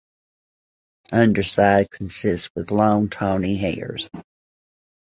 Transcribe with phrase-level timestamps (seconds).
[1.11, 4.09] Underside consists with long tawny hairs.